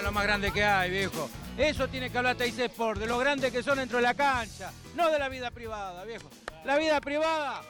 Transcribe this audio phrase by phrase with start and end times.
[0.00, 1.28] Lo más grande que hay, viejo.
[1.56, 4.72] Eso tiene que hablar Teis Sport, de lo grande que son dentro de la cancha,
[4.96, 6.30] no de la vida privada, viejo.
[6.64, 7.60] La vida privada.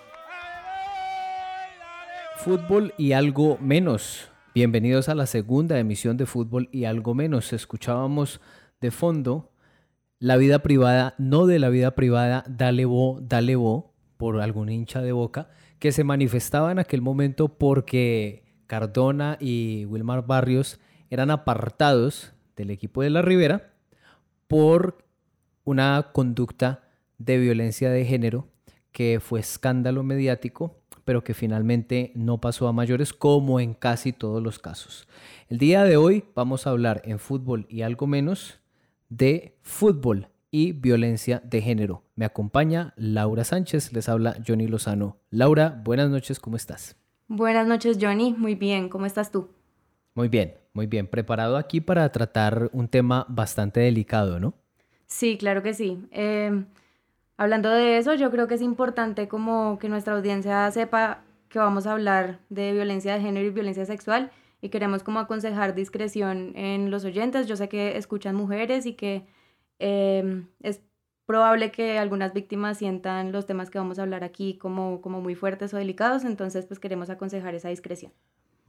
[2.39, 4.31] Fútbol y algo menos.
[4.55, 7.53] Bienvenidos a la segunda emisión de Fútbol y algo menos.
[7.53, 8.41] Escuchábamos
[8.81, 9.51] de fondo
[10.19, 15.03] la vida privada, no de la vida privada, dale bo, dale bo, por algún hincha
[15.03, 20.79] de boca, que se manifestaba en aquel momento porque Cardona y Wilmar Barrios
[21.13, 23.75] eran apartados del equipo de la Ribera
[24.49, 25.05] por
[25.63, 26.89] una conducta
[27.19, 28.49] de violencia de género
[28.93, 34.43] que fue escándalo mediático, pero que finalmente no pasó a mayores como en casi todos
[34.43, 35.07] los casos.
[35.49, 38.61] El día de hoy vamos a hablar en fútbol y algo menos
[39.11, 42.05] de fútbol y violencia de género.
[42.17, 45.19] Me acompaña Laura Sánchez, les habla Johnny Lozano.
[45.29, 46.97] Laura, buenas noches, ¿cómo estás?
[47.29, 48.33] Buenas noches, Johnny.
[48.33, 49.51] Muy bien, ¿cómo estás tú?
[50.15, 51.07] Muy bien, muy bien.
[51.07, 54.55] Preparado aquí para tratar un tema bastante delicado, ¿no?
[55.07, 56.07] Sí, claro que sí.
[56.11, 56.67] Em,
[57.37, 61.87] hablando de eso, yo creo que es importante como que nuestra audiencia sepa que vamos
[61.87, 64.31] a hablar de violencia de género y violencia sexual
[64.63, 67.47] y queremos como aconsejar discreción en los oyentes.
[67.47, 69.27] Yo sé que escuchan mujeres y que
[69.79, 70.81] em, es
[71.27, 75.35] probable que algunas víctimas sientan los temas que vamos a hablar aquí como, como muy
[75.35, 78.13] fuertes o delicados, entonces pues queremos aconsejar esa discreción.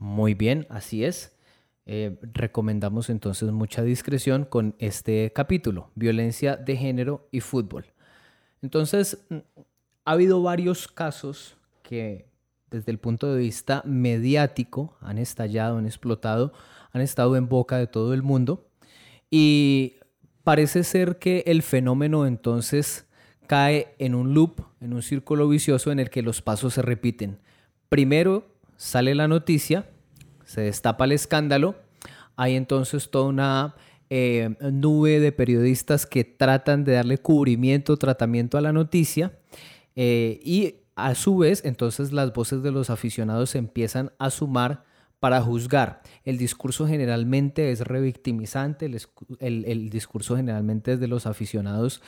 [0.04, 1.34] Muy bien, así es.
[1.86, 7.86] Eh, recomendamos entonces mucha discreción con este capítulo, violencia de género y fútbol.
[8.62, 9.38] Entonces, mm,
[10.04, 12.26] ha habido varios casos que
[12.70, 16.52] desde el punto de vista mediático han estallado, han explotado,
[16.92, 18.68] han estado en boca de todo el mundo
[19.32, 20.00] y
[20.44, 23.08] parece ser que el fenómeno entonces
[23.48, 27.40] cae en un loop, en un círculo vicioso en el que los pasos se repiten.
[27.88, 29.88] Primero sale la noticia,
[30.54, 31.76] se destapa el escándalo,
[32.36, 33.76] hay entonces toda una
[34.10, 39.40] eh, nube de periodistas que tratan de darle cubrimiento, tratamiento a la noticia
[39.96, 44.86] eh, y a su vez entonces las voces de los aficionados se empiezan a sumar
[45.20, 46.04] para juzgar.
[46.24, 48.86] El discurso generalmente es revictimizante,
[49.40, 52.04] el, discurso generalmente es de los aficionados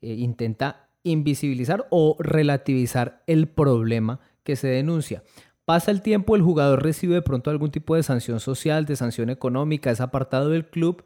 [0.00, 5.22] eh, intenta invisibilizar o relativizar el problema que se denuncia.
[5.64, 9.30] Pasa el tiempo, el jugador recibe de pronto algún tipo de sanción social, de sanción
[9.30, 11.04] económica, es apartado del club,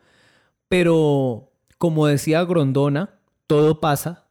[0.69, 4.25] pero como decía Grondona, todo pasa.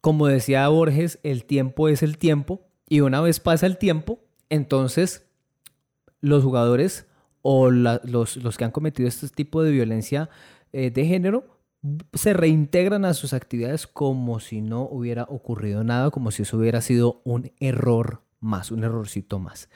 [0.00, 4.20] Como decía Borges, el tiempo es el tiempo y una vez pasa el tiempo,
[4.50, 5.26] entonces
[6.20, 7.06] los jugadores
[7.42, 10.28] o los, que han cometido este tipo de violencia
[10.72, 11.58] eh, de género
[12.12, 16.80] se reintegran a sus actividades como si no hubiera ocurrido nada, como si eso hubiera
[16.80, 19.68] sido un error más, un errorcito más.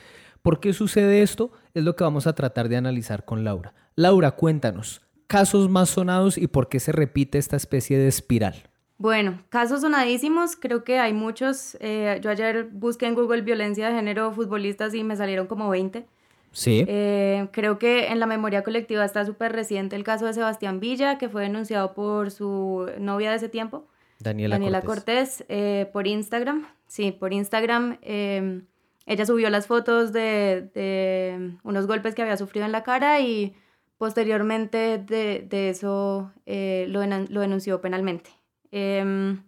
[0.43, 1.53] ¿Por qué sucede esto?
[1.75, 3.75] Es lo que vamos a tratar de analizar con Laura.
[3.95, 8.71] Laura, cuéntanos, casos más sonados y por qué se repite esta especie de espiral.
[8.99, 11.77] Bueno, casos sonadísimos, creo que hay muchos.
[11.81, 16.07] Eh, yo ayer busqué en Google violencia de género futbolistas y me salieron como 20.
[16.53, 16.85] Sí.
[16.87, 21.19] Eh, creo que en la memoria colectiva está súper reciente el caso de Sebastián Villa,
[21.19, 23.87] que fue denunciado por su novia de ese tiempo,
[24.21, 26.67] Daniela, Daniela Cortés, eh, por Instagram.
[26.93, 27.97] Sí, por Instagram.
[28.03, 28.67] Em,
[29.07, 33.55] ella subió las fotos de, de, unos golpes que había sufrido en la cara y
[33.97, 38.29] posteriormente de, de eso eh, lo, lo, denunció penalmente.
[38.73, 39.43] Em,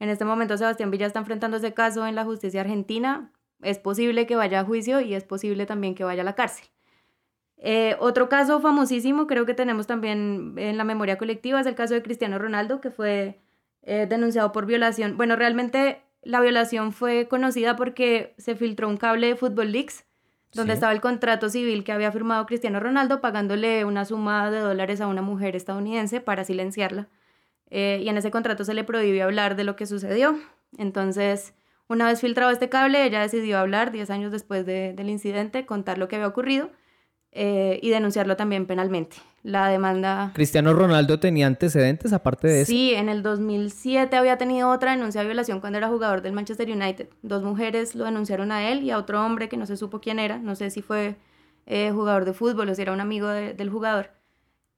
[0.00, 3.30] en este momento Sebastián Villa está enfrentando ese caso en la justicia argentina
[3.62, 6.66] es posible que vaya a juicio y es posible también que vaya a la cárcel.
[7.56, 11.94] Eh, otro caso famosísimo, creo que tenemos también en la memoria colectiva, es el caso
[11.94, 13.40] de Cristiano Ronaldo, que fue
[13.82, 15.16] eh, denunciado por violación.
[15.16, 20.04] Bueno, realmente la violación fue conocida porque se filtró un cable de Football Leaks,
[20.52, 25.00] donde estaba el contrato civil que había firmado Cristiano Ronaldo pagándole una suma de dólares
[25.00, 27.08] a una mujer estadounidense para silenciarla.
[27.70, 30.36] Eh, y en ese contrato se le prohibió hablar de lo que sucedió.
[30.76, 31.54] Entonces,
[31.86, 36.08] una vez filtrado este cable, ella decidió hablar 10 años después del incidente, contar lo
[36.08, 36.70] que había ocurrido
[37.32, 39.16] eh, y denunciarlo también penalmente.
[39.42, 40.32] La demanda...
[40.34, 42.70] ¿Cristiano Ronaldo tenía antecedentes aparte de eso?
[42.70, 46.70] Sí, en el 2007 había tenido otra denuncia de violación cuando era jugador del Manchester
[46.70, 47.08] United.
[47.22, 50.18] Dos mujeres lo denunciaron a él y a otro hombre que no se supo quién
[50.18, 51.16] era, no sé si fue
[51.66, 54.10] eh, jugador de fútbol o si era un amigo del jugador,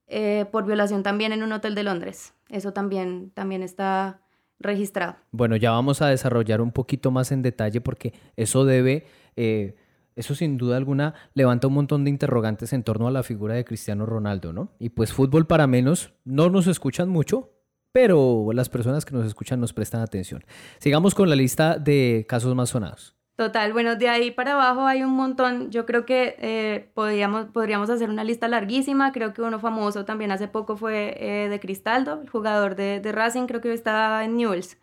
[0.06, 2.34] eh, por violación también en un hotel de Londres.
[2.48, 4.20] Eso también, también está
[4.60, 5.16] registrado.
[5.30, 9.06] Bueno, ya vamos a desarrollar un poquito más en detalle porque eso debe,
[9.36, 9.74] eh,
[10.16, 13.64] eso sin duda alguna levanta un montón de interrogantes en torno a la figura de
[13.64, 14.72] Cristiano Ronaldo, ¿no?
[14.78, 17.50] Y pues fútbol para menos, no nos escuchan mucho,
[17.92, 20.44] pero las personas que nos escuchan nos prestan atención.
[20.78, 23.16] Sigamos con la lista de casos más sonados.
[23.36, 25.70] Total, bueno, de ahí para abajo hay un montón.
[25.70, 29.10] Yo creo que eh, podríamos, podríamos hacer una lista larguísima.
[29.12, 33.12] Creo que uno famoso también hace poco fue eh, de Cristaldo, el jugador de, de,
[33.12, 34.76] Racing, creo que estaba en Newells,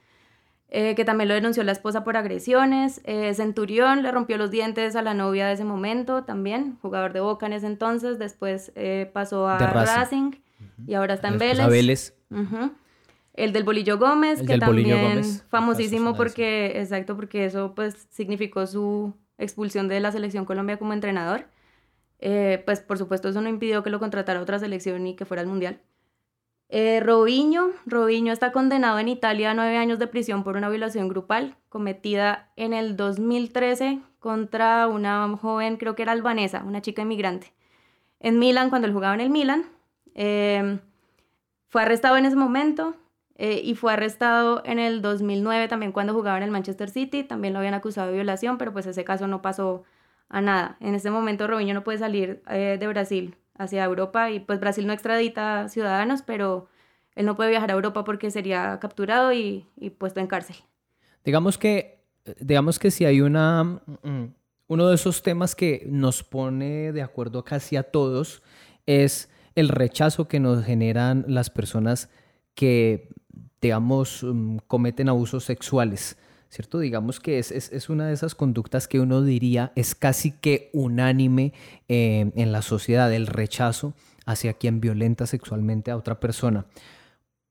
[0.69, 3.01] eh, que también lo denunció la esposa por agresiones.
[3.33, 7.45] Centurión le rompió los dientes a la novia de ese momento también, jugador de Boca
[7.45, 8.19] en ese entonces.
[8.19, 8.71] Después
[9.13, 10.31] pasó a Racing,
[10.85, 12.13] y ahora está en Vélez.
[13.33, 19.87] El del Bolillo Gómez, que también famosísimo porque, exacto, porque eso pues significó su expulsión
[19.87, 21.45] de la selección Colombia como entrenador.
[22.19, 25.41] Eh, pues por supuesto eso no impidió que lo contratara otra selección y que fuera
[25.41, 25.79] al Mundial.
[26.71, 27.71] Eh, Robinho,
[28.31, 32.73] está condenado en Italia a nueve años de prisión por una violación grupal cometida en
[32.73, 37.53] el 2013 contra una joven, creo que era albanesa, una chica inmigrante.
[38.19, 39.65] En Milán, cuando él jugaba en el Milán,
[40.13, 40.79] eh,
[41.69, 42.95] fue arrestado en ese momento,
[43.35, 47.53] eh, y fue arrestado en el 2009 también cuando jugaba en el Manchester City, también
[47.53, 49.85] lo habían acusado de violación, pero pues ese caso no pasó
[50.27, 50.77] a nada.
[50.81, 54.87] En este momento Robinho no puede salir eh, de Brasil hacia Europa y pues Brasil
[54.87, 56.67] no extradita ciudadanos, pero
[57.15, 60.55] él no puede viajar a Europa porque sería capturado y, y puesto en cárcel.
[61.23, 61.99] Digamos que,
[62.39, 64.33] digamos que si hay una, mm,
[64.67, 68.41] uno de esos temas que nos pone de acuerdo casi a todos
[68.87, 72.09] es el rechazo que nos generan las personas
[72.55, 73.09] que
[73.61, 76.17] digamos, mm, cometen abusos sexuales,
[76.49, 76.79] ¿cierto?
[76.79, 81.53] Digamos que es, es, una de esas conductas que uno diría es casi que unánime
[81.87, 83.93] eh, en la sociedad, el rechazo
[84.25, 86.65] hacia quien violenta sexualmente a otra persona.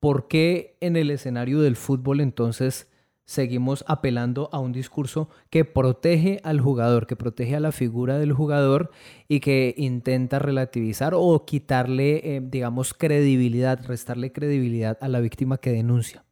[0.00, 2.88] ¿Por qué en el escenario del fútbol entonces
[3.24, 8.32] seguimos apelando a un discurso que protege al jugador, que protege a la figura del
[8.32, 8.90] jugador
[9.28, 15.72] y que intenta relativizar o quitarle, eh, digamos, credibilidad, restarle credibilidad a la víctima que
[15.72, 16.24] denuncia.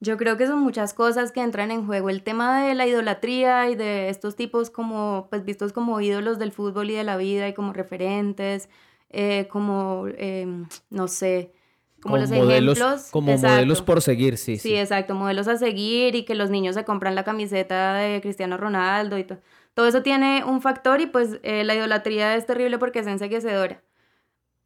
[0.00, 2.08] Yo creo que son muchas cosas que entran en juego.
[2.08, 6.52] El tema de la idolatría y de estos tipos como, pues vistos como ídolos del
[6.52, 8.68] fútbol y de la vida y como referentes,
[9.10, 11.52] eh, como, em, no sé,
[12.00, 13.10] como, los modelos, ejemplos.
[13.10, 14.68] Como modelos por seguir, sí, sí.
[14.68, 18.56] Sí, exacto, modelos a seguir y que los niños se compran la camiseta de Cristiano
[18.56, 19.40] Ronaldo y todo.
[19.74, 23.82] Todo eso tiene un factor y pues eh, la idolatría es terrible porque es enseguecedora.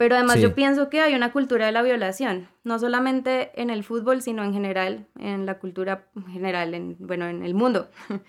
[0.03, 3.85] Pero además yo pienso que hay una cultura de la violación, no solamente en el
[3.85, 7.89] fútbol, sino en general, en la cultura general, en, bueno, en el mundo.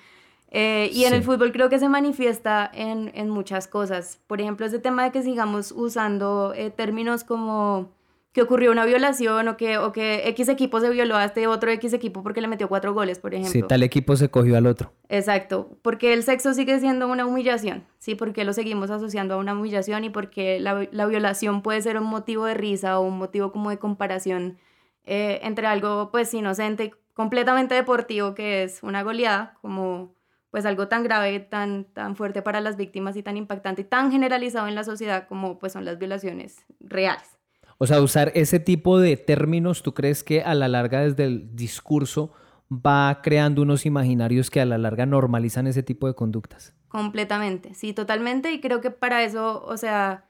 [0.56, 4.20] Eh, y en el fútbol creo que se manifiesta en, en, muchas cosas.
[4.28, 7.90] Por ejemplo, ese tema de que sigamos usando eh, términos como
[8.34, 11.70] que ocurrió una violación o que, o que X equipo se violó a este otro
[11.70, 13.52] X equipo porque le metió cuatro goles, por ejemplo.
[13.52, 14.92] Sí, tal equipo se cogió al otro.
[15.08, 18.16] Exacto, porque el sexo sigue siendo una humillación, ¿sí?
[18.16, 22.06] Porque lo seguimos asociando a una humillación y porque la, la violación puede ser un
[22.06, 24.58] motivo de risa o un motivo como de comparación
[25.06, 30.16] eh, entre algo pues inocente y completamente deportivo que es una goleada, como
[30.50, 34.12] pues algo tan grave, tan, tan fuerte para las víctimas y tan impactante y tan
[34.12, 37.38] generalizado en la sociedad como pues son las violaciones reales.
[37.78, 41.56] O sea, usar ese tipo de términos, ¿tú crees que a la larga desde el
[41.56, 42.32] discurso
[42.72, 46.74] va creando unos imaginarios que a la larga normalizan ese tipo de conductas?
[46.88, 48.52] Completamente, sí, totalmente.
[48.52, 50.26] Y creo que para eso, o sea,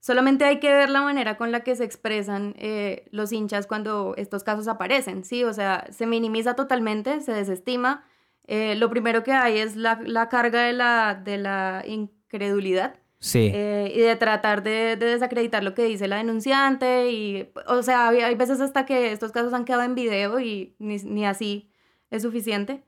[0.00, 4.14] solamente hay que ver la manera con la que se expresan eh, los hinchas cuando
[4.16, 5.44] estos casos aparecen, ¿sí?
[5.44, 8.04] O sea, se minimiza totalmente, se desestima.
[8.46, 13.50] Eh, lo primero que hay es la, la carga de la, de la incredulidad Sí.
[13.54, 17.10] Eh, y de tratar de, desacreditar lo que dice la denunciante.
[17.10, 21.24] Y, o sea, hay, veces hasta que estos casos han quedado en video y ni,
[21.24, 21.70] así
[22.10, 22.84] es suficiente.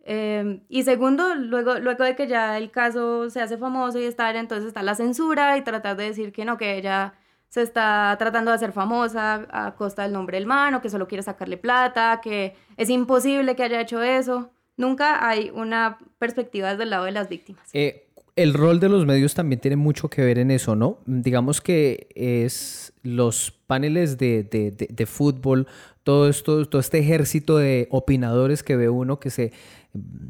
[0.00, 4.30] Em, y segundo, luego, luego de que ya el caso se hace famoso y está,
[4.30, 7.14] entonces está la censura y tratar de decir que no, que ella
[7.50, 11.06] se está tratando de hacer famosa a costa del nombre del man o que solo
[11.06, 14.50] quiere sacarle plata, que es imposible que haya hecho eso.
[14.78, 17.68] Nunca hay una perspectiva desde el lado de las víctimas.
[17.74, 20.98] Eh, el rol de los medios también tiene mucho que ver en eso, ¿no?
[21.06, 25.68] Digamos que es los paneles de, fútbol,
[26.02, 29.52] todo esto, todo este ejército de opinadores que ve uno que se,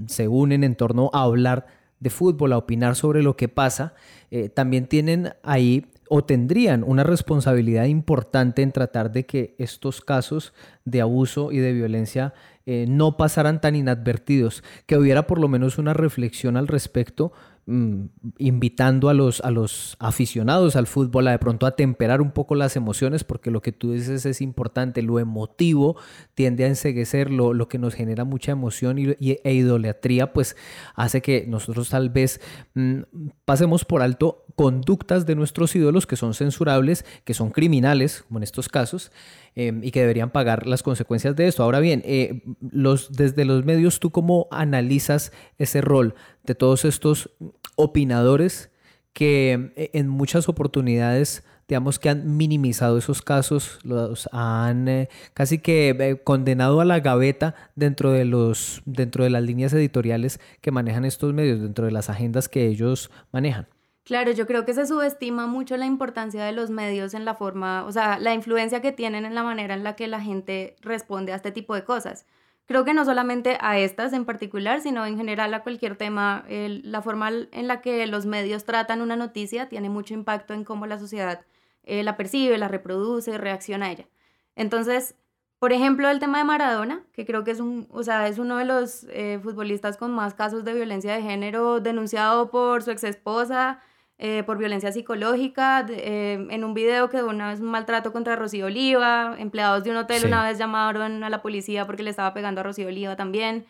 [0.07, 1.67] se unen en torno a hablar
[2.01, 3.95] de fútbol, a opinar sobre lo que pasa,
[4.31, 10.53] eh, también tienen ahí o tendrían una responsabilidad importante en tratar de que estos casos
[10.85, 12.35] de abuso y de violencia
[12.67, 17.33] eh, no pasaran tan inadvertidos, que hubiera por lo menos una reflexión al respecto
[17.67, 18.05] mm,
[18.39, 22.55] invitando a los, a los aficionados al fútbol a de pronto a temperar un poco
[22.55, 25.97] las emociones, porque lo que tú dices es importante, lo emotivo
[26.35, 30.57] tiende a enseguecer, lo, lo que nos genera mucha emoción y, e idolatría, pues
[30.95, 32.41] hace que nosotros tal vez
[32.75, 33.01] mm,
[33.45, 38.45] pasemos por alto conductas de nuestros ídolos que son censurables, que son criminales, como en
[38.45, 39.11] estos casos,
[39.55, 41.63] em, y que deberían pagar las consecuencias de esto.
[41.63, 47.31] Ahora bien, eh, los, desde los medios, ¿tú cómo analizas ese rol de todos estos
[47.77, 48.71] opinadores
[49.13, 55.59] que eh, en muchas oportunidades digamos que han minimizado esos casos, los han eh, casi
[55.59, 61.05] que condenado a la gaveta dentro de los dentro de las líneas editoriales que manejan
[61.05, 63.67] estos medios, dentro de las agendas que ellos manejan.
[64.05, 67.85] Claro, yo creo que se subestima mucho la importancia de los medios en la forma,
[67.87, 71.33] o sea, la influencia que tienen en la manera en la que la gente responde
[71.33, 72.27] a este tipo de cosas.
[72.67, 77.03] Creo que no solamente a estas en particular, sino en general a cualquier tema, la
[77.03, 80.99] forma en la que los medios tratan una noticia tiene mucho impacto en cómo la
[80.99, 81.45] sociedad
[81.83, 84.09] eh, la percibe, la reproduce, reacciona a ella.
[84.57, 85.15] Entonces,
[85.59, 88.57] por ejemplo, el tema de Maradona, que creo que es, un, o sea, es uno
[88.57, 93.05] de los eh, futbolistas con más casos de violencia de género denunciado por su ex
[93.05, 93.81] esposa,
[94.17, 98.67] eh, por violencia psicológica, eh, en un video que una vez un maltrato contra Rocío
[98.67, 102.61] Oliva, empleados de un hotel una vez llamaron a la policía porque le estaba pegando
[102.61, 103.67] a Rocío Oliva también.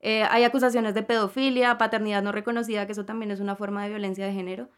[0.00, 3.88] Eh, hay acusaciones de pedofilia, paternidad no reconocida, que eso también es una forma de
[3.88, 4.68] violencia de género.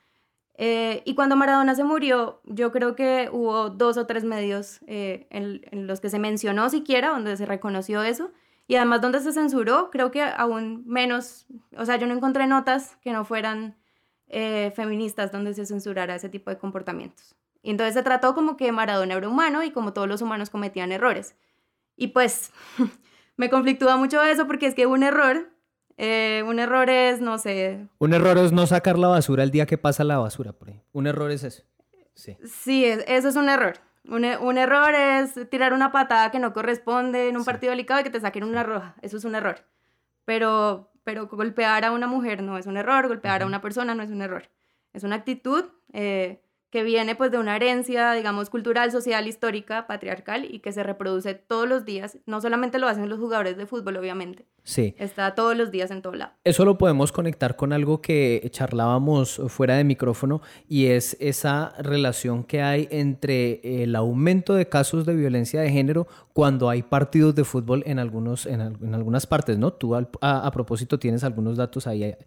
[1.04, 5.26] y cuando Maradona se murió, yo creo que hubo dos o tres medios en,
[5.70, 8.30] en, los que se mencionó siquiera, donde se reconoció eso,
[8.66, 11.46] y además donde se censuró, creo que aún menos,
[11.76, 13.79] o sea, yo no encontré notas que no fueran
[14.32, 17.34] eh, feministas donde se censurara ese tipo de comportamientos.
[17.62, 20.92] Y entonces se trató como que Maradona era humano y como todos los humanos cometían
[20.92, 21.34] errores.
[21.96, 22.52] Y pues
[23.36, 25.50] me conflictúa mucho eso porque es que un error,
[25.96, 27.88] eh, un error es, no sé...
[27.98, 30.80] Un error es no sacar la basura el día que pasa la basura, por ahí.
[30.92, 31.64] Un error es eso.
[32.14, 33.78] Sí, sí eso es un error.
[34.04, 38.04] Un, un, error es tirar una patada que no corresponde en un partido delicado y
[38.04, 38.94] que te saquen una roja.
[39.02, 39.56] Eso es un error.
[40.24, 44.02] Pero pero golpear a una mujer no es un error, golpear a una persona no
[44.02, 44.50] es un error.
[44.92, 50.44] Es una actitud eh, que viene pues de una herencia, digamos, cultural, social, histórica, patriarcal
[50.44, 52.18] y que se reproduce todos los días.
[52.26, 54.46] No solamente lo hacen los jugadores de fútbol, obviamente.
[54.62, 54.94] Sí.
[54.98, 56.32] Está todos los días en todo lado.
[56.44, 62.44] Eso lo podemos conectar con algo que charlábamos fuera de micrófono y es esa relación
[62.44, 67.42] que hay entre el aumento de casos de violencia de género cuando hay partidos de
[67.42, 68.60] fútbol en, algunos, en,
[68.94, 69.72] algunas partes, ¿no?
[69.72, 72.18] Tú a, a, propósito tienes algunos datos ahí eh,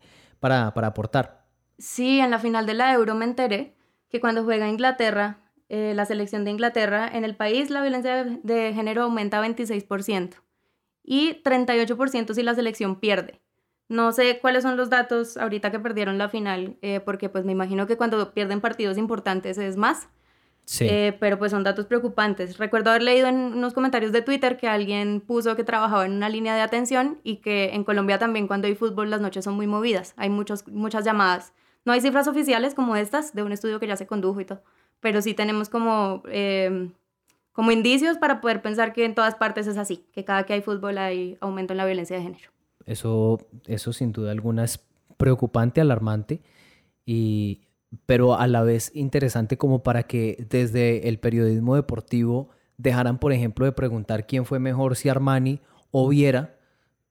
[0.41, 1.45] para, para aportar.
[1.77, 3.75] Sí, en la final de la Euro me enteré
[4.13, 5.39] que cuando juega Inglaterra,
[5.69, 10.35] eh, la selección de Inglaterra, en el país la violencia de, género aumenta 26%
[11.03, 13.41] y 38% si la selección pierde.
[13.89, 17.53] No sé cuáles son los datos ahorita que perdieron la final, eh, porque pues me
[17.53, 20.09] imagino que cuando pierden partidos importantes es más.
[20.65, 20.85] Sí.
[20.87, 22.59] Eh, pero pues son datos preocupantes.
[22.59, 26.29] Recuerdo haber leído en unos comentarios de Twitter que alguien puso que trabajaba en una
[26.29, 29.65] línea de atención y que en Colombia también cuando hay fútbol las noches son muy
[29.65, 30.13] movidas.
[30.17, 31.51] Hay muchos, muchas llamadas
[31.85, 34.61] no hay cifras oficiales como estas de un estudio que ya se condujo y todo,
[34.99, 36.91] pero sí tenemos como, em,
[37.51, 40.61] como indicios para poder pensar que en todas partes es así, que cada que hay
[40.61, 42.49] fútbol hay aumento en la violencia de género.
[42.85, 44.79] Eso, eso sin duda alguna es
[45.17, 46.41] preocupante, alarmante,
[47.05, 47.61] y,
[48.05, 53.65] pero a la vez interesante como para que desde el periodismo deportivo dejaran, por ejemplo,
[53.65, 55.61] de preguntar quién fue mejor, si Armani
[55.91, 56.57] o Viera,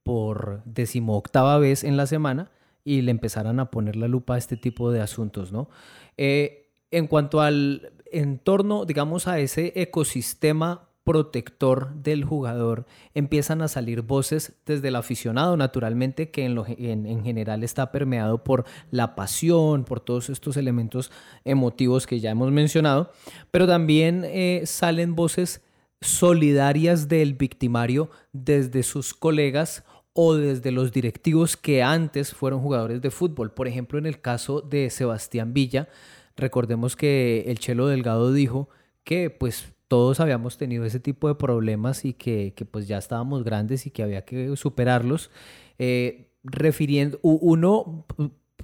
[0.02, 2.50] por decimoctava vez en la semana,
[2.84, 5.68] y le empezaran a poner la lupa a este tipo de asuntos, ¿no?
[6.16, 14.02] Eh, en cuanto al entorno, digamos, a ese ecosistema protector del jugador, empiezan a salir
[14.02, 20.00] voces desde el aficionado, naturalmente, que en, en, general está permeado por la pasión, por
[20.00, 21.10] todos estos elementos
[21.44, 23.10] emotivos que ya hemos mencionado,
[23.50, 25.62] pero también eh, salen voces
[26.00, 33.10] solidarias del victimario desde sus colegas o desde los directivos que antes fueron jugadores de
[33.10, 33.52] fútbol.
[33.52, 35.88] Por ejemplo, en el caso de Sebastián Villa,
[36.36, 38.68] recordemos que el Chelo Delgado dijo
[39.04, 43.86] que pues todos habíamos tenido ese tipo de problemas y que, pues ya estábamos grandes
[43.86, 45.30] y que había que superarlos.
[45.78, 48.06] Eh, refiriendo, uno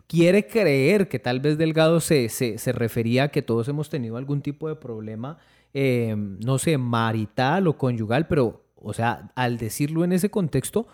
[0.07, 4.41] quiere creer que tal vez Delgado se, se, refería a que todos hemos tenido algún
[4.41, 5.39] tipo de problema,
[5.75, 10.87] eh, no sé, marital o conyugal, pero, o sea, al decirlo en ese contexto,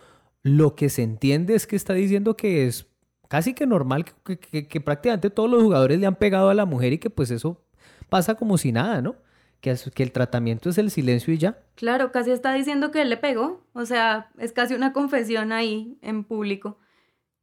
[0.45, 2.87] lo que se entiende es que está diciendo que es
[3.29, 6.99] casi que normal que, prácticamente todos los jugadores le han pegado a la mujer y
[6.99, 7.61] que pues eso
[8.09, 9.17] pasa como si nada, ¿no?
[9.61, 11.59] Que, que el tratamiento es el silencio y ya.
[11.75, 15.99] Claro, casi está diciendo que él le pegó, o sea, es casi una confesión ahí
[16.03, 16.79] en público.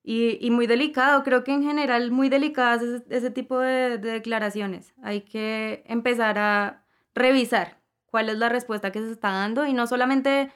[0.04, 4.94] Y, muy delicado, creo que en general muy delicadas ese, tipo de, declaraciones.
[5.04, 9.86] Hay que empezar a revisar cuál es la respuesta que se está dando y no
[9.86, 10.52] solamente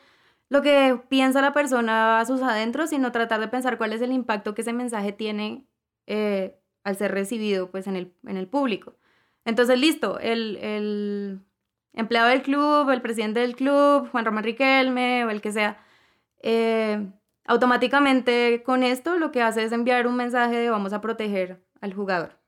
[0.50, 4.12] lo que piensa la persona a sus adentros, sino tratar de pensar cuál es el
[4.12, 5.66] impacto que ese mensaje tiene
[6.08, 8.96] eh, al ser recibido pues, en, el, en el público.
[9.44, 11.40] Entonces, listo, el, el
[11.94, 15.84] empleado del club, el presidente del club, Juan Román Riquelme o el que sea,
[16.42, 17.12] eh,
[17.46, 21.94] automáticamente con esto lo que hace es enviar un mensaje de vamos a proteger al
[21.94, 22.40] jugador.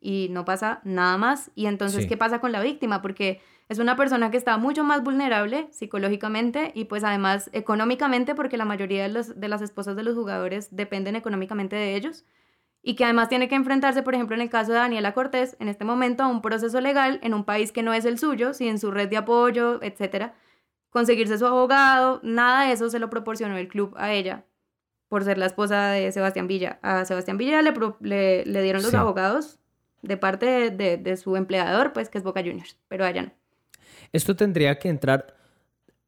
[0.00, 1.50] Y no pasa nada más.
[1.54, 3.00] Y entonces, ¿qué pasa con la víctima?
[3.00, 8.56] Porque es una persona que está mucho más vulnerable psicológicamente y pues además económicamente, porque
[8.56, 12.24] la mayoría de, de las esposas de los jugadores dependen económicamente de ellos.
[12.86, 15.68] Y que además tiene que enfrentarse, por ejemplo, en el caso de Daniela Cortés, en
[15.68, 18.78] este momento a un proceso legal en un país que no es el suyo, sin
[18.78, 20.34] su red de apoyo, etcétera
[20.94, 24.44] conseguirse su abogado, nada de eso se lo proporcionó el club a ella
[25.08, 26.78] por ser la esposa de Sebastián Villa.
[26.82, 27.72] A Sebastián Villa le,
[28.44, 29.58] le, dieron los abogados
[30.02, 33.32] de parte de, su empleador, pues que es Boca Juniors, pero a ella no.
[34.12, 35.36] Esto tendría que entrar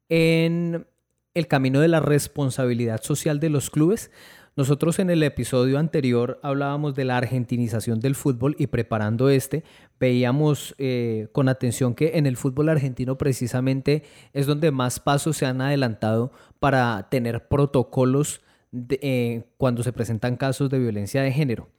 [0.09, 0.87] en
[1.33, 4.11] el camino de la responsabilidad social de los clubes.
[4.55, 9.63] Nosotros en el episodio anterior hablábamos de la argentinización del fútbol y preparando este
[9.99, 14.01] veíamos eh, con atención que en el fútbol argentino precisamente
[14.33, 18.41] es donde más pasos se han adelantado para tener protocolos
[18.73, 21.69] eh, cuando se presentan casos de violencia de género.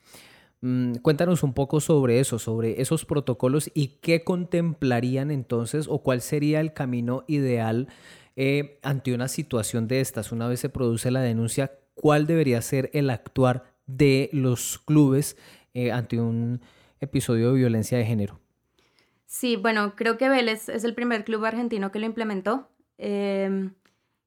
[0.60, 6.20] Mm, cuéntanos un poco sobre eso, sobre esos protocolos y qué contemplarían entonces o cuál
[6.20, 7.88] sería el camino ideal
[8.34, 10.32] eh, ante una situación de estas.
[10.32, 15.36] Una vez se produce la denuncia, cuál debería ser el actuar de los clubes
[15.74, 16.60] eh, ante un
[17.00, 18.40] episodio de violencia de género.
[19.26, 22.68] Sí, bueno, creo que Vélez es el primer club argentino que lo implementó.
[22.96, 23.74] Em,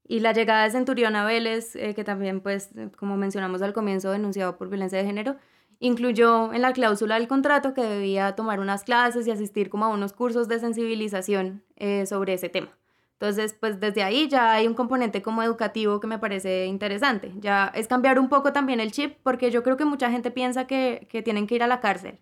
[0.07, 4.11] y la llegada de Centurión a Vélez, eh, que también, pues, como mencionamos al comienzo,
[4.11, 5.37] denunciado por violencia de género,
[5.81, 9.89] incluyó en la cláusula del contrato que debía tomar unas clases y asistir como a
[9.89, 12.69] unos cursos de sensibilización eh, sobre ese tema.
[13.13, 17.33] Entonces, pues desde ahí ya hay un componente como educativo que me parece interesante.
[17.39, 20.65] Ya es cambiar un poco también el chip, porque yo creo que mucha gente piensa
[20.65, 22.19] que, tienen que ir a la cárcel.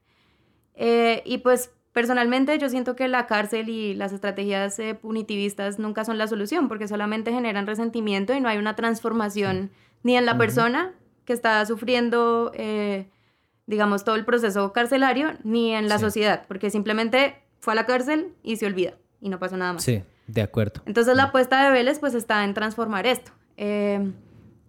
[0.75, 6.05] Eh, y pues personalmente yo siento que la cárcel y las estrategias eh, punitivistas nunca
[6.05, 9.71] son la solución, porque solamente generan resentimiento y no hay una transformación
[10.03, 10.93] ni en la persona
[11.25, 13.07] que está sufriendo, eh,
[13.69, 18.33] digamos, todo el proceso carcelario, ni en la sociedad, porque simplemente fue a la cárcel
[18.41, 19.83] y se olvida y no pasó nada más.
[19.83, 20.01] Sí.
[20.25, 20.81] De acuerdo.
[20.87, 23.31] Entonces la apuesta de Vélez pues está en transformar esto.
[23.57, 24.11] Eh,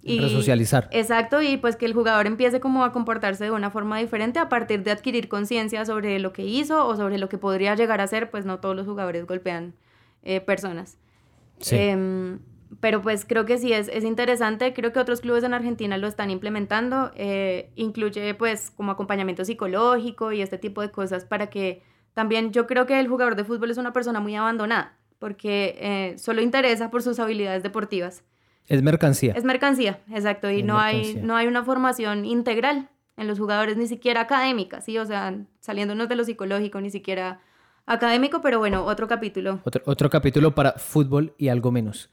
[0.02, 0.88] y, Resocializar.
[0.92, 4.50] Exacto, y pues que el jugador empiece como a comportarse de una forma diferente a
[4.50, 8.06] partir de adquirir conciencia sobre lo que hizo o sobre lo que podría llegar a
[8.06, 9.74] ser, pues no todos los jugadores golpean
[10.24, 10.98] eh, personas.
[11.58, 11.76] Sí.
[11.76, 12.38] Em,
[12.78, 16.06] pero pues creo que sí es, es interesante, creo que otros clubes en Argentina lo
[16.06, 21.82] están implementando, eh, incluye pues como acompañamiento psicológico y este tipo de cosas para que
[22.14, 26.18] también yo creo que el jugador de fútbol es una persona muy abandonada porque eh,
[26.18, 28.24] solo interesa por sus habilidades deportivas.
[28.66, 29.34] Es mercancía.
[29.36, 33.86] Es mercancía, exacto, y no hay, no hay una formación integral en los jugadores, ni
[33.86, 34.96] siquiera académica, ¿sí?
[34.96, 37.40] O sea, saliéndonos de lo psicológico, ni siquiera
[37.84, 39.60] académico, pero bueno, otro capítulo.
[39.64, 42.10] Otro, otro capítulo para fútbol y algo menos.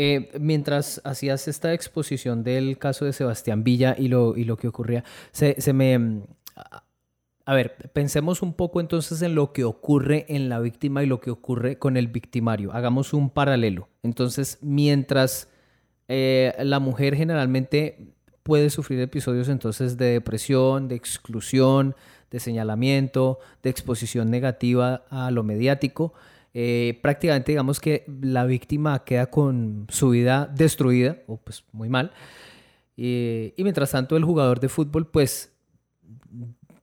[0.00, 4.68] Eh, mientras hacías esta exposición del caso de Sebastián Villa y lo, y lo que
[4.68, 6.22] ocurría, se, se me
[7.44, 11.18] a ver, pensemos un poco entonces en lo que ocurre en la víctima y lo
[11.18, 12.72] que ocurre con el victimario.
[12.72, 13.88] Hagamos un paralelo.
[14.04, 15.48] Entonces, mientras
[16.06, 21.96] eh, la mujer generalmente puede sufrir episodios entonces de depresión, de exclusión,
[22.30, 26.14] de señalamiento, de exposición negativa a lo mediático,
[26.54, 32.12] eh, prácticamente digamos que la víctima queda con su vida destruida, o pues muy mal,
[32.96, 35.52] y mientras tanto el jugador de fútbol pues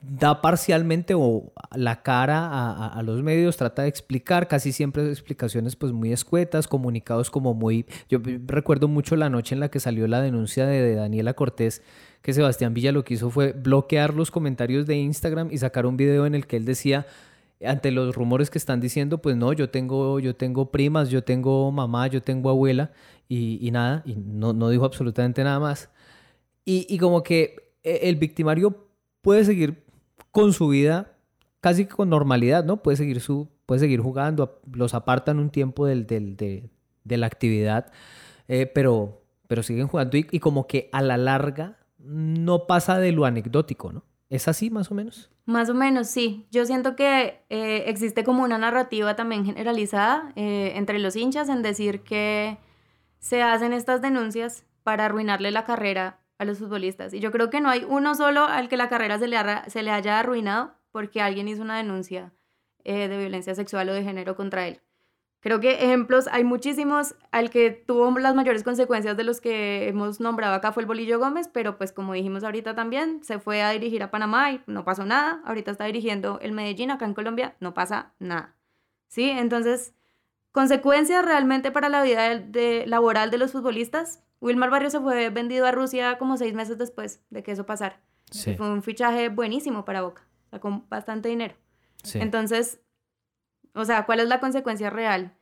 [0.07, 5.91] da parcialmente o la cara a, los medios, trata de explicar, casi siempre explicaciones pues
[5.91, 7.85] muy escuetas, comunicados como muy...
[8.09, 11.81] Yo recuerdo mucho la noche en la que salió la denuncia de, Daniela Cortés,
[12.21, 15.97] que Sebastián Villa lo que hizo fue bloquear los comentarios de Instagram y sacar un
[15.97, 17.07] video en el que él decía,
[17.63, 21.71] ante los rumores que están diciendo, pues no, yo tengo, yo tengo primas, yo tengo
[21.71, 22.91] mamá, yo tengo abuela
[23.29, 25.89] y, nada, y no, no dijo absolutamente nada más.
[26.65, 28.87] Y, y como que eh, el victimario
[29.21, 29.83] puede seguir
[30.31, 31.15] con su vida
[31.65, 32.83] casi con normalidad, ¿no?
[32.83, 36.69] Puede seguir, su, puede seguir jugando, los apartan un tiempo del, de,
[37.05, 37.91] la actividad,
[38.47, 43.25] eh, pero, pero siguen jugando y, como que a la larga no pasa de lo
[43.25, 44.03] anecdótico, ¿no?
[44.29, 45.29] ¿Es así más o menos?
[45.45, 46.47] Más o menos, sí.
[46.51, 51.61] Yo siento que eh, existe como una narrativa también generalizada eh, entre los hinchas en
[51.61, 52.57] decir que
[53.19, 57.13] se hacen estas denuncias para arruinarle la carrera a los futbolistas.
[57.13, 60.19] Y yo creo que no hay uno solo al que la carrera se le, haya
[60.19, 62.33] arruinado porque alguien hizo una denuncia
[62.83, 64.81] eh, de violencia sexual o de género contra él.
[65.45, 67.13] Creo que ejemplos hay muchísimos.
[67.29, 71.19] Al que tuvo las mayores consecuencias de los que hemos nombrado acá fue el Bolillo
[71.19, 74.83] Gómez, pero pues como dijimos ahorita también, se fue a dirigir a Panamá y no
[74.83, 75.43] pasó nada.
[75.45, 78.55] Ahorita está dirigiendo el Medellín acá en Colombia, no pasa nada.
[79.07, 79.29] ¿Sí?
[79.29, 79.93] Entonces,
[80.51, 84.23] consecuencias realmente para la vida de, laboral de los futbolistas.
[84.41, 88.01] Wilmar Barrio se fue vendido a Rusia como seis meses después de que eso pasara.
[88.57, 90.23] fue un fichaje buenísimo para Boca,
[90.59, 91.53] con bastante dinero.
[92.15, 92.79] Entonces,
[93.75, 95.33] o sea, ¿cuál es la consecuencia real?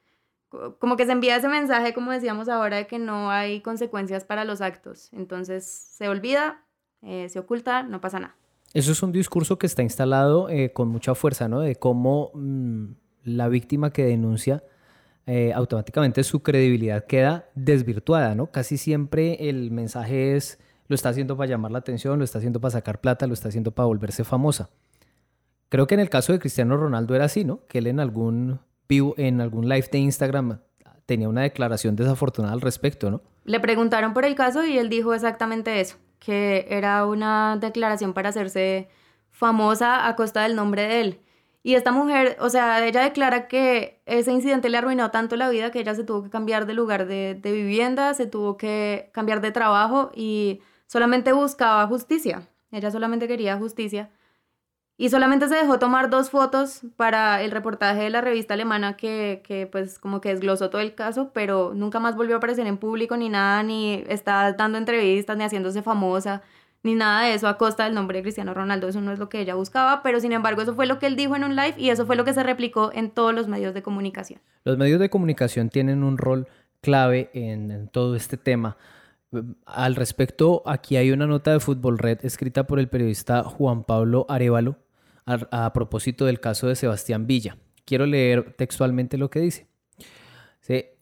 [0.80, 4.46] Como que se envía ese mensaje, como decíamos ahora, de que no hay consecuencias para
[4.46, 5.10] los actos.
[5.14, 6.64] Entonces se olvida,
[7.02, 8.36] eh, se oculta, no pasa nada.
[8.74, 11.62] Eso es un discurso que está instalado eh, con mucha fuerza, ¿no?
[11.62, 12.86] De cómo mm,
[13.24, 14.64] la víctima que denuncia
[15.26, 18.48] eh, automáticamente su credibilidad queda desvirtuada, ¿no?
[18.52, 22.60] Casi siempre el mensaje es lo está haciendo para llamar la atención, lo está haciendo
[22.60, 24.70] para sacar plata, lo está haciendo para volverse famosa.
[25.74, 27.66] Creo que en el caso de Cristiano Ronaldo era así, ¿no?
[27.68, 30.60] Que él en algún en algún live de Instagram
[31.08, 33.24] tenía una declaración desafortunada al respecto, ¿no?
[33.44, 38.30] Le preguntaron por el caso y él dijo exactamente eso, que era una declaración para
[38.30, 38.88] hacerse
[39.32, 41.20] famosa a costa del nombre de él.
[41.64, 45.72] Y esta mujer, o sea, ella declara que ese incidente le arruinó tanto la vida
[45.72, 49.42] que ella se tuvo que cambiar de lugar de, de vivienda, se tuvo que cambiar
[49.42, 52.48] de trabajo y solamente buscaba justicia.
[52.70, 54.12] Ella solamente quería justicia.
[54.96, 59.42] Y solamente se dejó tomar dos fotos para el reportaje de la revista alemana que,
[59.44, 62.78] que, pues como que desglosó todo el caso, pero nunca más volvió a aparecer en
[62.78, 66.44] público ni nada, ni está dando entrevistas, ni haciéndose famosa,
[66.84, 68.88] ni nada de eso a costa del nombre de Cristiano Ronaldo.
[68.88, 71.16] Eso no es lo que ella buscaba, pero sin embargo eso fue lo que él
[71.16, 73.74] dijo en un live y eso fue lo que se replicó en todos los medios
[73.74, 74.42] de comunicación.
[74.64, 76.48] Los medios de comunicación tienen un rol
[76.82, 78.78] clave en, en todo este tema.
[79.66, 84.28] Al respecto, aquí hay una nota de Fútbol Red escrita por el periodista Juan Pablo
[84.30, 84.83] Arevalo
[85.26, 87.58] a, propósito del caso de Sebastián Villa.
[87.86, 89.68] Quiero leer textualmente lo que dice.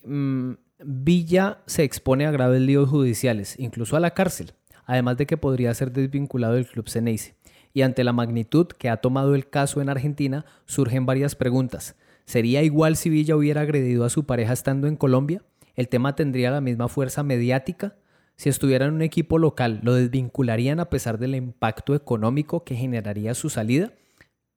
[0.03, 0.53] Mm,
[0.83, 4.53] Villa se expone a graves líos judiciales, incluso a la cárcel,
[4.85, 7.35] además de que podría ser desvinculado del club Ceneice.
[7.73, 11.95] Y ante la magnitud que ha tomado el caso en Argentina, surgen varias preguntas.
[12.25, 15.43] ¿Sería igual si Villa hubiera agredido a su pareja estando en Colombia?
[15.75, 17.95] ¿El tema tendría la misma fuerza mediática?
[18.35, 23.33] Si estuviera en un equipo local, ¿lo desvincularían a pesar del impacto económico que generaría
[23.35, 23.93] su salida?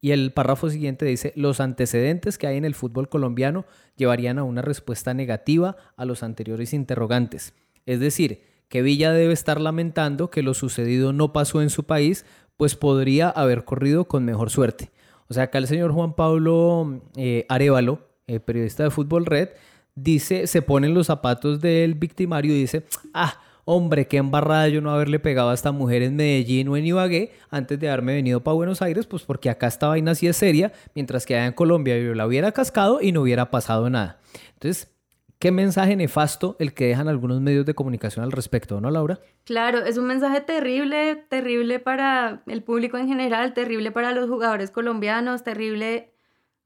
[0.05, 3.65] Y el párrafo siguiente dice, los antecedentes que hay en el fútbol colombiano
[3.97, 7.55] llevarían a una respuesta negativa a los anteriores interrogantes.
[7.87, 12.27] Es decir, que Villa debe estar lamentando que lo sucedido no pasó en su país,
[12.59, 14.91] pues podría haber corrido con mejor suerte.
[15.29, 19.53] O sea, acá el señor Juan Pablo eh, Arevalo, eh, periodista de Fútbol Red,
[19.95, 24.91] dice, se pone los zapatos del victimario y dice, ah, hombre, qué embarrada yo no
[24.91, 28.55] haberle pegado a esta mujer en Medellín o en Ibagué antes de haberme venido para
[28.55, 31.99] Buenos Aires, pues porque acá esta vaina así es seria, mientras que allá en Colombia
[31.99, 34.21] yo la hubiera cascado y no hubiera pasado nada.
[34.55, 34.95] Entonces,
[35.39, 39.21] qué mensaje nefasto el que dejan algunos medios de comunicación al respecto, ¿no, Laura?
[39.45, 44.71] Claro, es un mensaje terrible, terrible para el público en general, terrible para los jugadores
[44.71, 46.14] colombianos, terrible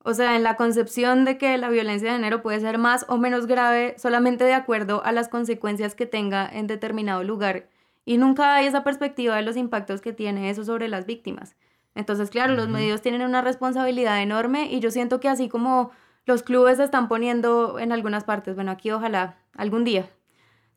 [0.05, 3.19] o sea, en la concepción de que la violencia de género puede ser más o
[3.19, 7.69] menos grave solamente de acuerdo a las consecuencias que tenga en determinado lugar.
[8.05, 11.57] Y nunca hay esa perspectiva de los impactos que tiene eso sobre las víctimas.
[11.95, 15.91] Entonces, claro, los medios tienen una responsabilidad enorme y yo siento que así como
[16.25, 20.09] los clubes se están poniendo en algunas partes, bueno, aquí ojalá algún día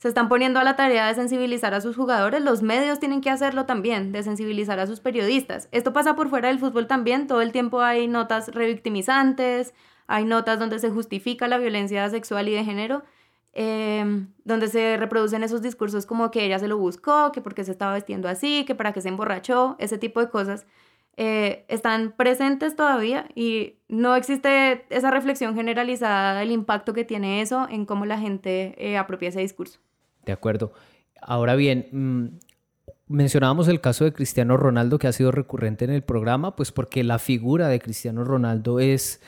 [0.02, 3.30] se están poniendo a la tarea de sensibilizar a sus jugadores, los medios tienen que
[3.30, 5.70] hacerlo también, de sensibilizar a sus periodistas.
[5.72, 9.76] Esto pasa por fuera del fútbol también, todo el tiempo hay notas revictimizantes,
[10.08, 13.04] hay notas donde se justifica la violencia sexual y de género,
[13.54, 17.72] em, donde se reproducen esos discursos como que ella se lo buscó, que porque se
[17.72, 20.66] estaba vestiendo así, que para qué se emborrachó, ese tipo de cosas.
[21.18, 27.68] Eh, están presentes todavía y no existe esa reflexión generalizada del impacto que tiene eso
[27.70, 29.80] en cómo la gente eh, apropia ese discurso.
[30.26, 30.74] De acuerdo.
[31.22, 32.26] Ahora bien, mm,
[33.08, 37.04] mencionábamos el caso de Cristiano Ronaldo que ha sido recurrente en el programa, pues porque
[37.04, 39.22] la figura de Cristiano Ronaldo es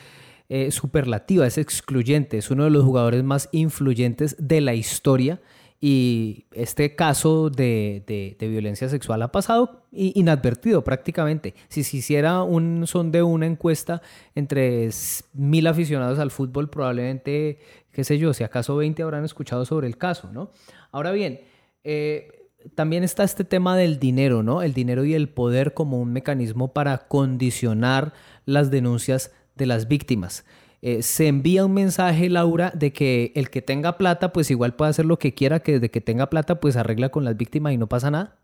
[0.48, 5.40] eh, superlativa, es excluyente, es uno de los jugadores más influyentes de la historia
[5.86, 11.54] y este caso de, violencia sexual ha pasado inadvertido prácticamente.
[11.68, 14.00] Si se hiciera un de una encuesta
[14.34, 14.88] entre
[15.34, 17.58] mil aficionados al fútbol, probablemente,
[17.94, 20.50] qué sé yo, si acaso 20 habrán escuchado sobre el caso, ¿no?
[20.92, 21.40] Ahora bien,
[21.84, 24.62] eh, también está este tema del dinero, ¿no?
[24.62, 28.12] El dinero y el poder como un mecanismo para condicionar
[28.44, 30.44] las denuncias de las víctimas.
[30.82, 34.90] Eh, se envía un mensaje, Laura, de que el que tenga plata, pues igual puede
[34.90, 37.78] hacer lo que quiera, que desde que tenga plata, pues arregla con las víctimas y
[37.78, 38.36] no pasa nada.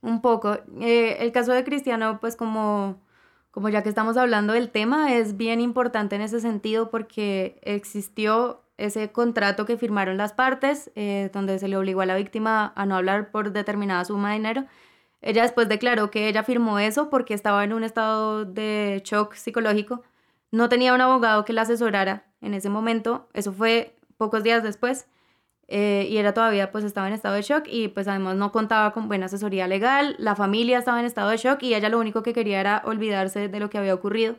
[0.00, 0.58] un poco.
[0.80, 3.00] Eh, el caso de Cristiano, pues como,
[3.50, 8.62] como ya que estamos hablando del tema, es bien importante en ese sentido porque existió
[8.78, 12.86] ese contrato que firmaron las partes, eh, donde se le obligó a la víctima a
[12.86, 14.64] no hablar por determinada suma de dinero.
[15.20, 20.02] Ella después declaró que ella firmó eso porque estaba en un estado de shock psicológico.
[20.52, 23.28] No tenía un abogado que la asesorara en ese momento.
[23.34, 25.08] Eso fue pocos días después.
[25.70, 28.92] Eh, y ella todavía pues estaba en estado de shock y pues además no contaba
[28.92, 32.22] con buena asesoría legal, la familia estaba en estado de shock y ella lo único
[32.22, 34.36] que quería era olvidarse de lo que había ocurrido.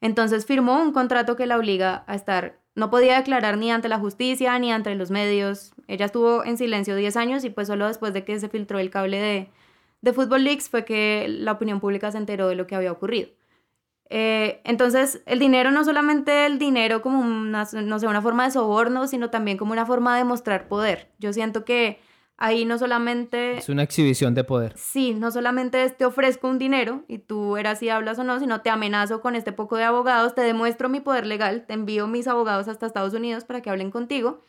[0.00, 3.98] Entonces firmó un contrato que la obliga a estar, no podía declarar ni ante la
[3.98, 5.72] justicia ni ante los medios.
[5.88, 8.90] Ella estuvo en silencio 10 años y pues solo después de que se filtró el
[8.90, 9.48] cable de,
[10.02, 13.28] de Football Leaks fue que la opinión pública se enteró de lo que había ocurrido.
[14.12, 18.50] Eh, entonces, el dinero no solamente el dinero como una, no sé, una forma de
[18.50, 21.12] soborno, sino también como una forma de mostrar poder.
[21.18, 22.00] Yo siento que
[22.40, 23.58] ahí no solamente...
[23.58, 24.72] Es una exhibición de poder.
[24.76, 28.62] Sí, no solamente te ofrezco un dinero y tú eras si hablas o no, sino
[28.62, 32.26] te amenazo con este poco de abogados, te demuestro mi poder legal, te envío mis
[32.26, 34.40] abogados hasta Estados Unidos para que hablen contigo,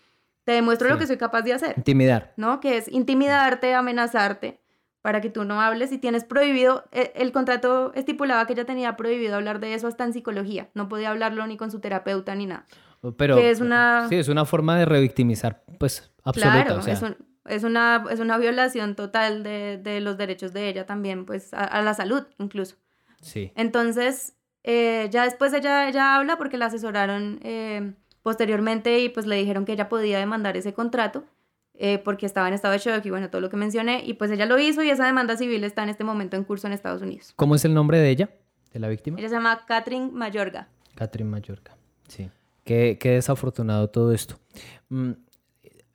[0.46, 1.74] te demuestro lo que soy capaz de hacer.
[1.78, 2.34] Intimidar.
[2.38, 2.62] ¿No?
[2.62, 4.62] Que es intimidarte, amenazarte
[5.02, 8.96] para que tú no hables y tienes prohibido, eh, el, contrato estipulaba que ella tenía
[8.96, 12.46] prohibido hablar de eso hasta en psicología, no podía hablarlo ni con su terapeuta ni
[12.46, 12.66] nada.
[13.18, 14.08] Pero es una...
[14.10, 16.66] sí, es una forma de revictimizar, pues, absoluta.
[16.66, 17.04] Claro, es,
[17.64, 22.24] una, es una violación total de, los derechos de ella también, pues, a, la salud
[22.38, 22.76] incluso.
[23.22, 23.52] Sí.
[23.56, 29.36] Entonces, eh, ya después ella, ella habla porque la asesoraron eh, posteriormente y pues le
[29.36, 31.24] dijeron que ella podía demandar ese contrato
[31.84, 34.30] eh, porque estaba en estado de shock y bueno, todo lo que mencioné, y pues
[34.30, 37.02] ella lo hizo y esa demanda civil está en este momento en curso en Estados
[37.02, 37.34] Unidos.
[37.36, 38.30] ¿Cómo es el nombre de ella,
[38.72, 39.18] de la víctima?
[39.18, 40.68] Ella se llama Catherine Mayorga.
[40.94, 41.76] Catherine Mayorga,
[42.08, 42.30] sí.
[42.66, 44.36] Qué, qué desafortunado todo esto.
[44.90, 45.14] Mm,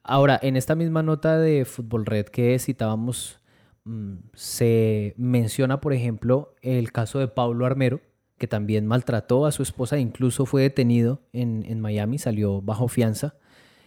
[0.07, 3.41] ahora, en esta misma nota de Fútbol Red que citábamos,
[3.85, 8.01] mm, se menciona, por ejemplo, el caso de Pablo Armero,
[8.39, 13.35] que también maltrató a su esposa, incluso fue detenido en, Miami, salió bajo fianza.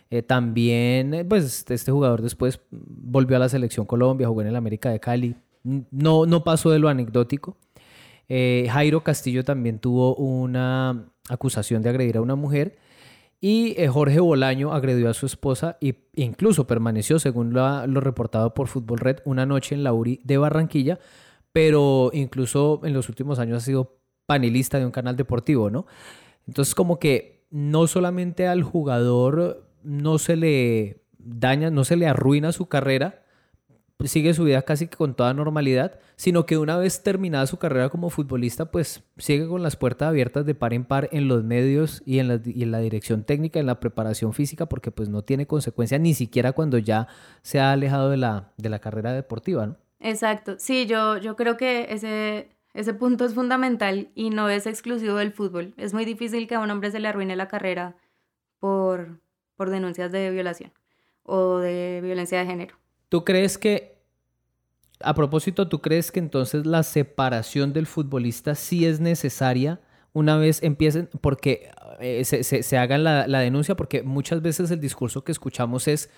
[0.10, 4.48] Eh, también, eh, pues este, este jugador después volvió a la selección Colombia, jugó en
[4.48, 5.36] el América de Cali.
[5.64, 7.58] No, no pasó de lo anecdótico.
[8.28, 12.78] Eh, Jairo Castillo también tuvo una acusación de agredir a una mujer.
[13.42, 18.68] Y Jorge Bolaño agredió a su esposa e incluso permaneció, según lo, lo, reportado por
[18.68, 21.00] Fútbol Red, una noche en la URI de Barranquilla,
[21.54, 25.86] pero incluso en los últimos años ha sido panelista de un canal deportivo, ¿no?
[26.48, 32.52] Entonces como que no solamente al jugador no se le daña, no se le arruina
[32.52, 33.24] su carrera,
[34.08, 37.90] sigue su vida casi que con toda normalidad, sino que una vez terminada su carrera
[37.90, 42.02] como futbolista, pues sigue con las puertas abiertas de par en par en los medios
[42.06, 45.48] y en la, en la dirección técnica, en la preparación física, porque pues no tiene
[45.48, 47.08] consecuencia ni siquiera cuando ya
[47.42, 49.78] se ha alejado de la, de la carrera deportiva, ¿no?
[50.00, 55.16] Exacto, sí, yo, yo creo que ese, ese punto es fundamental y no es exclusivo
[55.16, 55.74] del fútbol.
[55.76, 57.98] Es muy difícil que a un hombre se le arruine la carrera
[58.60, 59.20] por,
[59.58, 60.72] por denuncias de violación
[61.24, 62.79] o de violencia de género.
[63.10, 63.98] ¿Tú crees que,
[65.00, 69.82] a propósito, tú crees que entonces la separación del futbolista sí es necesaria
[70.14, 73.76] una vez empiecen, porque eh, se, se, hagan la, la denuncia?
[73.76, 76.10] Porque muchas veces el discurso que escuchamos es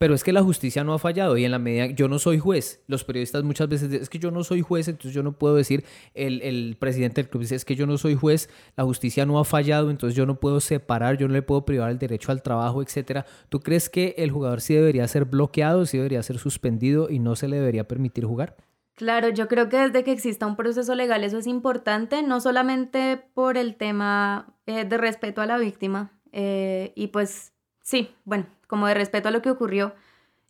[0.00, 2.38] pero es que la justicia no ha fallado y en la medida, yo no soy
[2.38, 5.32] juez, los periodistas muchas veces dicen, es que yo no soy juez, entonces yo no
[5.32, 5.84] puedo decir,
[6.14, 9.38] el, el presidente del club dice, es que yo no soy juez, la justicia no
[9.38, 12.42] ha fallado, entonces yo no puedo separar, yo no le puedo privar el derecho al
[12.42, 13.26] trabajo, etcétera.
[13.50, 17.36] ¿Tú crees que el jugador sí debería ser bloqueado, sí debería ser suspendido y no
[17.36, 18.56] se le debería permitir jugar?
[18.94, 23.22] Claro, yo creo que desde que exista un proceso legal eso es importante, no solamente
[23.34, 28.86] por el tema eh, de respeto a la víctima, eh, y pues sí, bueno, como
[28.86, 29.92] de respeto a lo que ocurrió,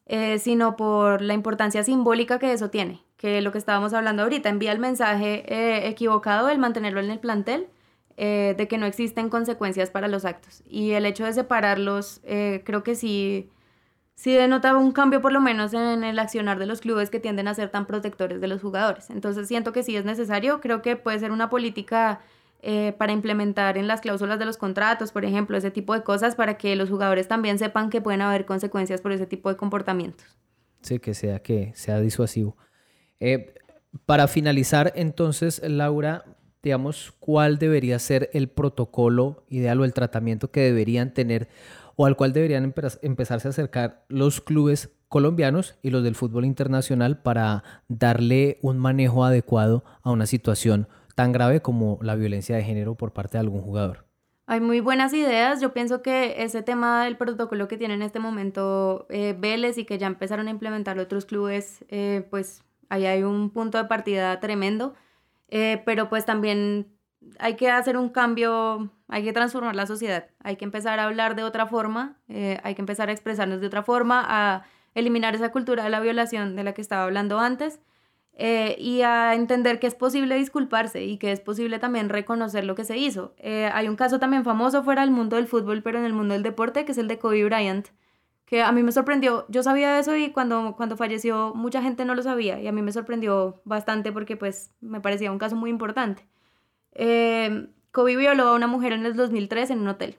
[0.04, 4.50] eh, sino por la importancia simbólica que eso tiene, que lo que estábamos hablando ahorita,
[4.50, 7.68] envía el mensaje eh, equivocado el mantenerlo en el plantel,
[8.18, 10.62] eh, de que no existen consecuencias para los actos.
[10.66, 12.20] Y el hecho de separarlos,
[12.64, 13.48] creo que sí,
[14.14, 17.48] sí denota un cambio por lo menos en el accionar de los clubes que tienden
[17.48, 19.08] a ser tan protectores de los jugadores.
[19.08, 22.20] Entonces siento que sí es necesario, creo que puede ser una política
[22.62, 26.34] eh, para implementar en las cláusulas de los contratos, por ejemplo, ese tipo de cosas,
[26.34, 30.26] para que los jugadores también sepan que pueden haber consecuencias por ese tipo de comportamientos.
[30.82, 32.56] Sí, que sea, que sea disuasivo.
[33.18, 33.54] Eh,
[34.06, 36.24] para finalizar, entonces, Laura,
[36.62, 41.48] digamos, ¿cuál debería ser el protocolo ideal o el tratamiento que deberían tener
[41.96, 47.20] o al cual deberían empezarse a acercar los clubes colombianos y los del fútbol internacional
[47.20, 52.94] para darle un manejo adecuado a una situación tan grave como la violencia de género
[52.94, 54.06] por parte de algún jugador.
[54.46, 55.60] Hay muy buenas ideas.
[55.60, 59.84] Yo pienso que ese tema del protocolo que tiene en este momento eh, Vélez y
[59.84, 64.40] que ya empezaron a implementar otros clubes, eh, pues ahí hay un punto de partida
[64.40, 64.94] tremendo,
[65.48, 66.88] eh, pero pues también
[67.38, 71.36] hay que hacer un cambio, hay que transformar la sociedad, hay que empezar a hablar
[71.36, 75.52] de otra forma, eh, hay que empezar a expresarnos de otra forma, a eliminar esa
[75.52, 77.80] cultura de la violación de la que estaba hablando antes
[78.34, 82.74] eh, y a entender que es posible disculparse y que es posible también reconocer lo
[82.74, 83.34] que se hizo.
[83.38, 86.34] Eh, hay un caso también famoso fuera del mundo del fútbol, pero en el mundo
[86.34, 87.88] del deporte, que es el de Kobe Bryant,
[88.46, 89.46] que a mí me sorprendió.
[89.48, 92.82] Yo sabía eso y cuando, cuando falleció mucha gente no lo sabía y a mí
[92.82, 96.26] me sorprendió bastante porque pues me parecía un caso muy importante.
[96.92, 100.18] Eh, Kobe violó a una mujer en el 2003 en un hotel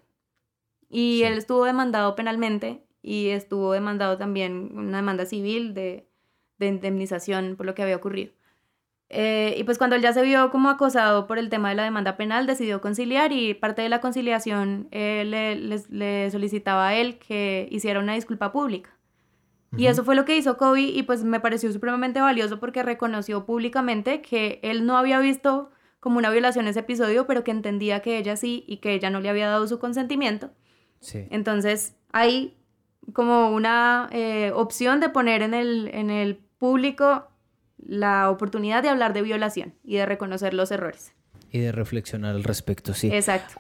[0.90, 6.08] y él estuvo demandado penalmente y estuvo demandado también una demanda civil de,
[6.62, 8.32] de indemnización por lo que había ocurrido.
[9.14, 11.84] Eh, y pues cuando él ya se vio como acosado por el tema de la
[11.84, 15.56] demanda penal, decidió conciliar y parte de la conciliación eh, le,
[15.90, 18.98] le, solicitaba a él que hiciera una disculpa pública.
[19.78, 23.46] Y eso fue lo que hizo Kobe y pues me pareció supremamente valioso porque reconoció
[23.46, 25.72] públicamente que él no había visto
[26.02, 29.22] como una violación ese episodio, pero que entendía que ella sí y que ella no
[29.22, 30.52] le había dado su consentimiento.
[31.00, 31.26] Sí.
[31.30, 32.58] Entonces hay
[33.14, 37.28] como una eh, opción de poner en el, en el público
[37.80, 41.12] la oportunidad de hablar de violación y de reconocer los errores.
[41.52, 43.10] Y de reflexionar al respecto, sí.
[43.12, 43.60] Exacto.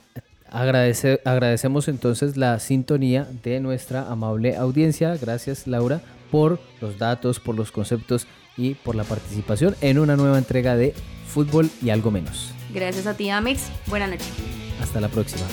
[0.51, 5.17] Agradece, agradecemos entonces la sintonía de nuestra amable audiencia.
[5.17, 10.37] Gracias Laura por los datos, por los conceptos y por la participación en una nueva
[10.37, 10.93] entrega de
[11.25, 12.53] Fútbol y algo menos.
[12.71, 13.71] Gracias a ti, Amix.
[13.87, 14.31] Buenas noches.
[14.79, 15.47] Hasta la próxima.